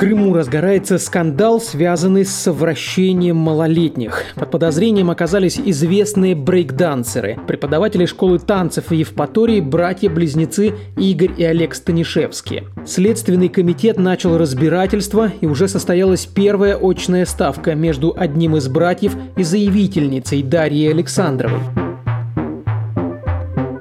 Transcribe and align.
Крыму 0.00 0.32
разгорается 0.32 0.96
скандал, 0.96 1.60
связанный 1.60 2.24
с 2.24 2.30
совращением 2.30 3.36
малолетних. 3.36 4.24
Под 4.34 4.50
подозрением 4.50 5.10
оказались 5.10 5.60
известные 5.62 6.34
брейкдансеры, 6.34 7.38
преподаватели 7.46 8.06
школы 8.06 8.38
танцев 8.38 8.88
в 8.88 8.94
Евпатории, 8.94 9.60
братья-близнецы 9.60 10.72
Игорь 10.96 11.32
и 11.36 11.44
Олег 11.44 11.74
Станишевские. 11.74 12.64
Следственный 12.86 13.50
комитет 13.50 13.98
начал 13.98 14.38
разбирательство, 14.38 15.32
и 15.38 15.44
уже 15.44 15.68
состоялась 15.68 16.24
первая 16.24 16.78
очная 16.80 17.26
ставка 17.26 17.74
между 17.74 18.14
одним 18.16 18.56
из 18.56 18.68
братьев 18.68 19.14
и 19.36 19.42
заявительницей 19.42 20.42
Дарьей 20.42 20.90
Александровой 20.90 21.60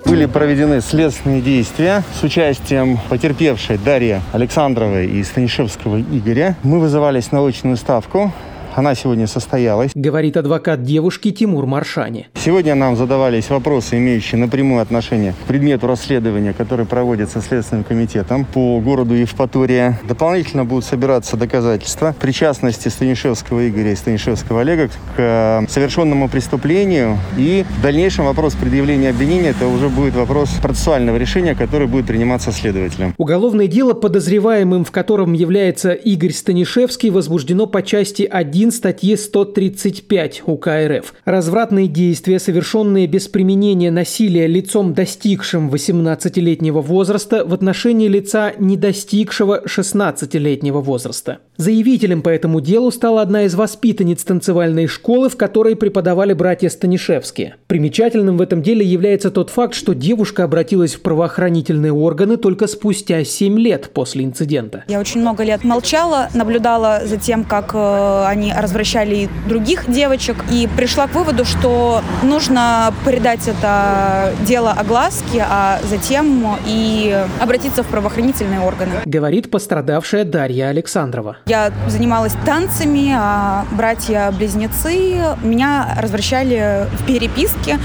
были 0.10 0.26
проведены 0.26 0.82
следственные 0.82 1.40
действия 1.40 2.04
с 2.20 2.24
участием 2.24 2.98
потерпевшей 3.10 3.78
Дарьи 3.78 4.22
Александровой 4.32 5.06
и 5.06 5.24
Станишевского 5.24 6.02
Игоря. 6.02 6.56
Мы 6.64 6.80
вызывались 6.80 7.32
на 7.32 7.46
очную 7.46 7.78
ставку. 7.78 8.34
Она 8.76 8.96
сегодня 8.96 9.28
состоялась. 9.28 9.92
Говорит 9.96 10.38
адвокат 10.38 10.84
девушки 10.84 11.32
Тимур 11.32 11.66
Маршани. 11.66 12.28
Сегодня 12.36 12.76
нам 12.76 12.96
задавались 12.96 13.50
вопросы, 13.50 13.98
имеющие 13.98 14.40
напрямую 14.40 14.82
отношение 14.82 15.34
к 15.34 15.48
предмету 15.48 15.88
расследования, 15.88 16.54
который 16.54 16.86
проводится 16.86 17.42
Следственным 17.42 17.84
комитетом 17.84 18.46
по 18.46 18.80
городу 18.80 19.16
Евпатория. 19.16 20.00
Дополнительно 20.08 20.66
будут 20.66 20.86
собираться 20.86 21.36
доказательства 21.36 22.16
причастности 22.20 22.88
Станишевского 22.88 23.68
Игоря 23.68 23.92
и 23.92 23.96
Станишевского 23.96 24.62
Олега 24.62 24.88
к 24.88 24.92
э, 25.18 25.62
совершенному 25.68 26.30
преступлению. 26.30 27.18
И 27.38 27.66
в 27.78 27.82
дальнейшем 27.82 28.26
вопрос 28.26 28.54
предъявления 28.56 29.10
обвинения 29.10 29.50
это 29.50 29.68
уже 29.68 29.90
будет 29.90 30.16
вопрос 30.16 30.50
процессуального 30.62 31.18
решения, 31.18 31.56
который 31.56 31.88
будет 31.88 32.08
приниматься 32.08 32.52
следователем. 32.52 33.14
Уголовное 33.18 33.68
дело, 33.68 33.94
подозреваемым 33.94 34.86
в 34.86 34.92
котором 34.92 35.34
является 35.34 35.92
Игорь 35.92 36.32
Станишевский, 36.32 37.10
возбуждено 37.10 37.66
по 37.66 37.82
части 37.82 38.24
1 38.24 38.69
1 38.70 38.72
статьи 38.72 39.16
135 39.16 40.44
УК 40.46 40.68
РФ. 40.68 41.14
Развратные 41.26 41.88
действия, 41.88 42.40
совершенные 42.40 43.08
без 43.08 43.28
применения 43.28 43.92
насилия 43.92 44.48
лицом, 44.48 44.94
достигшим 44.94 45.70
18-летнего 45.70 46.82
возраста, 46.82 47.44
в 47.46 47.54
отношении 47.54 48.08
лица, 48.08 48.54
не 48.60 48.78
достигшего 48.78 49.64
16-летнего 49.66 50.82
возраста. 50.82 51.40
Заявителем 51.58 52.22
по 52.22 52.30
этому 52.30 52.62
делу 52.62 52.92
стала 52.92 53.22
одна 53.22 53.44
из 53.44 53.56
воспитанниц 53.56 54.24
танцевальной 54.24 54.88
школы, 54.88 55.30
в 55.30 55.36
которой 55.36 55.76
преподавали 55.76 56.34
братья 56.34 56.70
Станишевские. 56.70 57.56
Примечательным 57.68 58.38
в 58.38 58.42
этом 58.42 58.62
деле 58.62 58.86
является 58.86 59.32
тот 59.32 59.50
факт, 59.50 59.74
что 59.74 59.94
девушка 59.94 60.44
обратилась 60.46 60.96
в 60.96 61.02
правоохранительные 61.02 61.92
органы 61.92 62.38
только 62.38 62.68
спустя 62.68 63.24
7 63.24 63.60
лет 63.60 63.90
после 63.94 64.24
инцидента. 64.24 64.86
Я 64.88 65.00
очень 65.00 65.22
много 65.22 65.44
лет 65.44 65.64
молчала, 65.64 66.30
наблюдала 66.34 67.02
за 67.06 67.18
тем, 67.18 67.44
как 67.44 67.72
э, 67.74 68.24
они 68.50 68.62
развращали 68.62 69.30
других 69.48 69.90
девочек, 69.90 70.44
и 70.52 70.68
пришла 70.76 71.08
к 71.08 71.16
выводу, 71.16 71.46
что 71.46 72.02
нужно 72.24 72.94
передать 73.06 73.48
это 73.48 74.34
дело 74.42 74.72
огласке, 74.72 75.46
а 75.48 75.80
затем 75.84 76.58
и 76.66 77.26
обратиться 77.40 77.84
в 77.84 77.88
правоохранительные 77.88 78.62
органы. 78.62 78.92
Говорит 79.06 79.52
пострадавшая 79.52 80.26
Дарья 80.26 80.68
Александрова. 80.68 81.38
Я 81.46 81.72
занималась 81.88 82.34
танцами, 82.46 83.14
а 83.16 83.66
братья-близнецы 83.72 85.38
меня 85.44 85.96
развращали 86.00 86.88
в 87.00 87.06
переписке. 87.06 87.80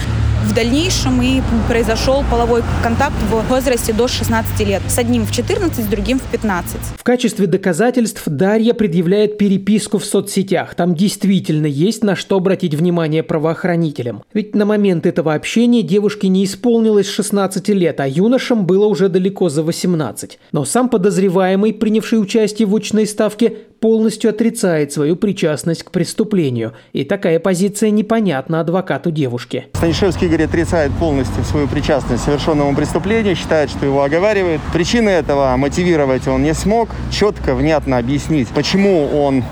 В 0.45 0.53
дальнейшем 0.55 1.23
и 1.23 1.41
произошел 1.69 2.23
половой 2.31 2.63
контакт 2.83 3.17
в 3.31 3.49
возрасте 3.49 3.95
до 3.95 4.09
16 4.09 4.61
лет. 4.69 4.83
С 4.89 4.99
одним 4.99 5.25
в 5.25 5.33
14, 5.33 5.83
с 5.83 5.89
другим 5.89 6.19
в 6.19 6.31
15. 6.31 6.77
В 6.99 7.03
качестве 7.03 7.47
доказательств 7.47 8.23
Дарья 8.27 8.75
предъявляет 8.75 9.39
переписку 9.39 9.97
в 9.97 10.05
соцсетях. 10.05 10.75
Там 10.75 10.95
действительно 10.95 11.65
есть 11.65 12.05
на 12.05 12.15
что 12.15 12.37
обратить 12.37 12.75
внимание 12.75 13.23
правоохранителям. 13.23 14.23
Ведь 14.35 14.55
на 14.55 14.67
момент 14.67 15.07
этого 15.07 15.33
общения 15.33 15.83
девушке 15.83 16.29
не 16.29 16.45
исполнилось 16.45 17.09
16 17.09 17.71
лет, 17.71 17.99
а 18.01 18.07
юношам 18.07 18.67
было 18.67 18.87
уже 18.87 19.09
далеко 19.09 19.49
за 19.49 19.63
18. 19.63 20.39
Но 20.53 20.67
сам 20.67 20.91
подозреваемый, 20.91 21.73
принявший 21.73 22.21
участие 22.21 22.69
в 22.69 22.77
очной 22.77 23.07
ставке, 23.07 23.57
полностью 23.85 24.31
отрицает 24.31 24.93
свою 24.95 25.15
причастность 25.15 25.83
к 25.83 25.91
преступлению. 25.91 26.73
И 26.95 27.05
такая 27.05 27.39
позиция 27.39 27.91
непонятна 27.91 28.61
адвокату 28.61 29.11
девушки. 29.11 29.67
Станишевский 29.75 30.27
Игорь 30.27 30.45
отрицает 30.45 30.91
полностью 30.93 31.45
свою 31.45 31.69
причастность 31.69 32.23
к 32.23 32.25
совершенному 32.25 32.75
преступлению, 32.75 33.37
считает, 33.37 33.69
что 33.69 33.85
его 33.85 34.03
оговаривают. 34.03 34.63
Причины 34.73 35.11
этого 35.11 35.55
мотивировать 35.59 36.27
он 36.27 36.45
не 36.45 36.55
смог, 36.55 36.89
четко, 37.13 37.55
внятно 37.55 37.99
объяснить, 37.99 38.49
почему 38.55 39.07
он 39.23 39.45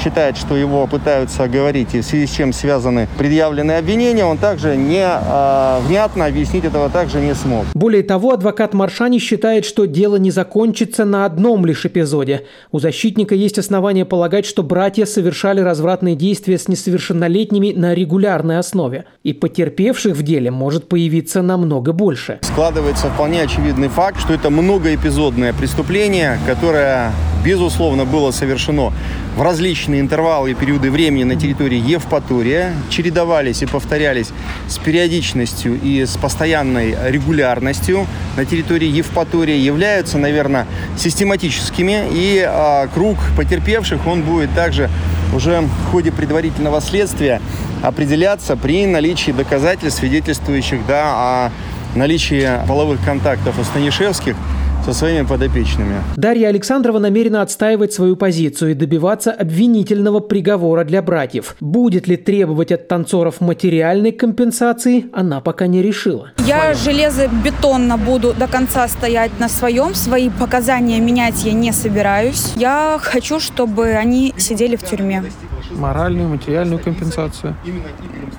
считает, 0.00 0.36
что 0.36 0.56
его 0.56 0.86
пытаются 0.86 1.44
оговорить 1.44 1.94
и 1.94 2.00
в 2.00 2.04
связи 2.04 2.26
с 2.26 2.30
чем 2.30 2.52
связаны 2.52 3.08
предъявленные 3.18 3.78
обвинения, 3.78 4.24
он 4.24 4.38
также 4.38 4.76
не 4.76 5.04
э, 5.04 5.80
внятно 5.86 6.26
объяснить 6.26 6.64
этого 6.64 6.88
также 6.88 7.20
не 7.20 7.34
смог. 7.34 7.66
Более 7.74 8.02
того, 8.02 8.32
адвокат 8.32 8.72
Маршани 8.74 9.18
считает, 9.18 9.64
что 9.64 9.86
дело 9.86 10.16
не 10.16 10.30
закончится 10.30 11.04
на 11.04 11.24
одном 11.24 11.66
лишь 11.66 11.84
эпизоде. 11.84 12.46
У 12.72 12.78
защитника 12.78 13.34
есть 13.34 13.58
основания 13.58 14.04
полагать, 14.04 14.46
что 14.46 14.62
братья 14.62 15.04
совершали 15.04 15.60
развратные 15.60 16.16
действия 16.16 16.58
с 16.58 16.68
несовершеннолетними 16.68 17.72
на 17.72 17.94
регулярной 17.94 18.58
основе. 18.58 19.04
И 19.22 19.32
потерпевших 19.32 20.16
в 20.16 20.22
деле 20.22 20.50
может 20.50 20.88
появиться 20.88 21.42
намного 21.42 21.92
больше. 21.92 22.38
Складывается 22.42 23.08
вполне 23.08 23.42
очевидный 23.42 23.88
факт, 23.88 24.20
что 24.20 24.32
это 24.32 24.50
многоэпизодное 24.50 25.52
преступление, 25.52 26.38
которое 26.46 27.12
безусловно, 27.44 28.04
было 28.04 28.30
совершено 28.30 28.92
в 29.36 29.42
различные 29.42 30.00
интервалы 30.00 30.50
и 30.50 30.54
периоды 30.54 30.90
времени 30.90 31.24
на 31.24 31.36
территории 31.36 31.78
Евпатория, 31.78 32.74
чередовались 32.90 33.62
и 33.62 33.66
повторялись 33.66 34.30
с 34.68 34.78
периодичностью 34.78 35.80
и 35.80 36.04
с 36.04 36.16
постоянной 36.16 36.96
регулярностью 37.08 38.06
на 38.36 38.44
территории 38.44 38.88
Евпатории, 38.88 39.56
являются, 39.56 40.18
наверное, 40.18 40.66
систематическими, 40.96 42.08
и 42.12 42.44
а, 42.46 42.88
круг 42.88 43.18
потерпевших, 43.36 44.06
он 44.06 44.22
будет 44.22 44.52
также 44.54 44.90
уже 45.34 45.60
в 45.60 45.90
ходе 45.90 46.10
предварительного 46.12 46.80
следствия 46.80 47.40
определяться 47.82 48.56
при 48.56 48.86
наличии 48.86 49.30
доказательств, 49.30 50.00
свидетельствующих 50.00 50.86
да, 50.86 51.04
о 51.06 51.50
наличии 51.94 52.48
половых 52.66 53.02
контактов 53.04 53.58
у 53.58 53.64
Станишевских 53.64 54.36
со 54.84 54.92
своими 54.92 55.26
подопечными. 55.26 56.02
Дарья 56.16 56.48
Александрова 56.48 56.98
намерена 56.98 57.42
отстаивать 57.42 57.92
свою 57.92 58.16
позицию 58.16 58.72
и 58.72 58.74
добиваться 58.74 59.30
обвинительного 59.30 60.20
приговора 60.20 60.84
для 60.84 61.02
братьев. 61.02 61.56
Будет 61.60 62.08
ли 62.08 62.16
требовать 62.16 62.72
от 62.72 62.88
танцоров 62.88 63.40
материальной 63.40 64.12
компенсации, 64.12 65.06
она 65.12 65.40
пока 65.40 65.66
не 65.66 65.82
решила. 65.82 66.30
Я 66.46 66.74
железобетонно 66.74 67.96
буду 67.98 68.34
до 68.34 68.46
конца 68.46 68.88
стоять 68.88 69.38
на 69.38 69.48
своем. 69.48 69.94
Свои 69.94 70.30
показания 70.30 71.00
менять 71.00 71.44
я 71.44 71.52
не 71.52 71.72
собираюсь. 71.72 72.52
Я 72.56 72.98
хочу, 73.00 73.40
чтобы 73.40 73.88
они 73.90 74.34
сидели 74.36 74.76
в 74.76 74.82
тюрьме. 74.82 75.22
Моральную, 75.70 76.28
материальную 76.28 76.82
компенсацию? 76.82 77.54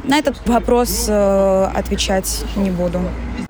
На 0.03 0.17
этот 0.17 0.35
вопрос 0.47 1.05
э, 1.07 1.67
отвечать 1.73 2.43
не 2.55 2.71
буду. 2.71 2.99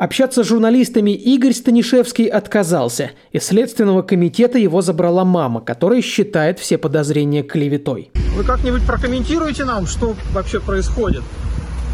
Общаться 0.01 0.43
с 0.43 0.47
журналистами 0.47 1.11
Игорь 1.11 1.53
Станишевский 1.53 2.25
отказался. 2.25 3.11
Из 3.33 3.43
Следственного 3.43 4.01
комитета 4.01 4.57
его 4.57 4.81
забрала 4.81 5.23
мама, 5.25 5.61
которая 5.61 6.01
считает 6.01 6.57
все 6.57 6.79
подозрения 6.79 7.43
клеветой. 7.43 8.09
Вы 8.35 8.43
как-нибудь 8.43 8.81
прокомментируете 8.81 9.63
нам, 9.63 9.85
что 9.85 10.15
вообще 10.33 10.59
происходит? 10.59 11.21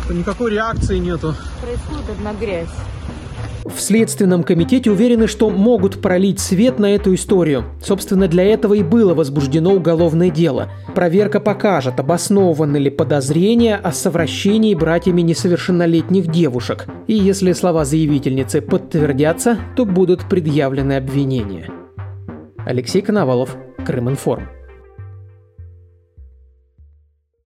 Никакой 0.10 0.52
реакции 0.52 1.00
нету. 1.00 1.36
Происходит 1.62 2.10
одна 2.10 2.34
грязь. 2.34 2.70
В 3.68 3.82
Следственном 3.82 4.44
комитете 4.44 4.90
уверены, 4.92 5.28
что 5.28 5.50
могут 5.50 6.02
пролить 6.02 6.40
свет 6.40 6.80
на 6.80 6.96
эту 6.96 7.14
историю. 7.14 7.66
Собственно, 7.84 8.28
для 8.28 8.44
этого 8.44 8.74
и 8.74 8.82
было 8.82 9.14
возбуждено 9.14 9.74
уголовное 9.74 10.30
дело. 10.30 10.72
Проверка 10.96 11.40
покажет, 11.40 12.00
обоснованы 12.00 12.78
ли 12.78 12.90
подозрения 12.90 13.76
о 13.76 13.92
совращении 13.92 14.74
братьями 14.74 15.22
несовершеннолетних 15.22 16.28
девушек. 16.28 16.86
И 17.08 17.14
если 17.14 17.52
слова 17.52 17.86
заявительницы 17.86 18.62
подтвердятся, 18.62 19.58
то 19.76 19.86
будут 19.86 20.28
предъявлены 20.30 20.94
обвинения. 20.94 21.70
Алексей 22.66 23.02
Коновалов, 23.02 23.56
Крым-Информ. 23.86 24.57